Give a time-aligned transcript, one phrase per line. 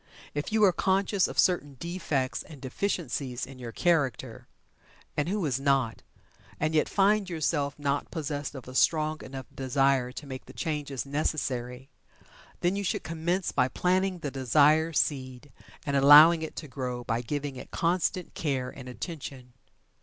[0.33, 4.47] If you are conscious of certain defects and deficiencies in your character
[5.15, 6.01] (and who is not?)
[6.59, 11.05] and yet find yourself not possessed of a strong enough desire to make the changes
[11.05, 11.87] necessary,
[12.61, 15.51] then you should commence by planting the desire seed
[15.85, 19.53] and allowing it to grow by giving it constant care and attention.